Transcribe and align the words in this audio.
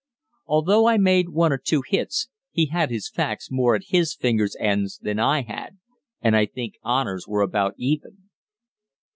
Although 0.47 0.87
I 0.87 0.97
made 0.97 1.29
one 1.29 1.53
or 1.53 1.59
two 1.59 1.83
hits, 1.87 2.27
he 2.49 2.65
had 2.65 2.89
his 2.89 3.07
facts 3.07 3.51
more 3.51 3.75
at 3.75 3.83
his 3.89 4.15
fingers' 4.15 4.55
ends 4.59 4.97
than 4.97 5.19
I 5.19 5.43
had, 5.43 5.77
and 6.21 6.35
I 6.35 6.47
think 6.47 6.73
honors 6.83 7.27
were 7.27 7.43
about 7.43 7.75
even! 7.77 8.27